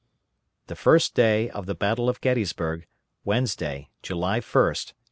[0.65, 2.87] THE FIRST DAY OF THE BATTLE OF GETTYSBURG,
[3.23, 4.95] WEDNESDAY, JULY 1, 1863.